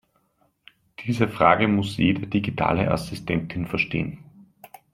Diese 1.05 1.27
Frage 1.27 1.67
muss 1.67 1.97
jede 1.97 2.25
digitale 2.25 2.89
Assistentin 2.89 3.67
verstehen. 3.67 4.17